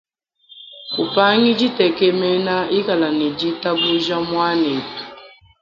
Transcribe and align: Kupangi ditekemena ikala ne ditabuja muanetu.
Kupangi 0.93 1.51
ditekemena 1.59 2.55
ikala 2.79 3.09
ne 3.17 3.27
ditabuja 3.39 4.17
muanetu. 4.29 5.03